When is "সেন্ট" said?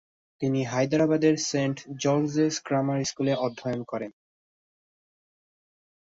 1.49-1.77